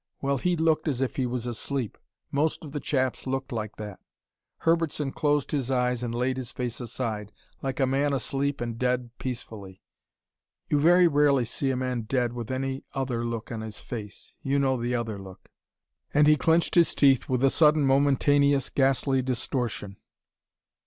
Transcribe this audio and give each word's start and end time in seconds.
Well, 0.19 0.39
he 0.39 0.55
looked 0.57 0.87
as 0.87 0.99
if 0.99 1.15
he 1.17 1.27
was 1.27 1.45
asleep. 1.45 1.95
Most 2.31 2.65
of 2.65 2.71
the 2.71 2.79
chaps 2.79 3.27
looked 3.27 3.51
like 3.51 3.75
that." 3.75 3.99
Herbertson 4.61 5.11
closed 5.11 5.51
his 5.51 5.69
eyes 5.69 6.01
and 6.01 6.15
laid 6.15 6.37
his 6.37 6.49
face 6.51 6.81
aside, 6.81 7.31
like 7.61 7.79
a 7.79 7.85
man 7.85 8.11
asleep 8.11 8.61
and 8.61 8.79
dead 8.79 9.11
peacefully. 9.19 9.79
"You 10.67 10.79
very 10.79 11.07
rarely 11.07 11.45
see 11.45 11.69
a 11.69 11.77
man 11.77 12.01
dead 12.01 12.33
with 12.33 12.49
any 12.49 12.83
other 12.93 13.23
look 13.23 13.51
on 13.51 13.61
his 13.61 13.77
face 13.77 14.33
you 14.41 14.57
know 14.57 14.75
the 14.75 14.95
other 14.95 15.19
look." 15.19 15.49
And 16.15 16.25
he 16.25 16.35
clenched 16.35 16.73
his 16.73 16.95
teeth 16.95 17.29
with 17.29 17.43
a 17.43 17.51
sudden, 17.51 17.85
momentaneous, 17.85 18.71
ghastly 18.73 19.21
distortion. 19.21 19.97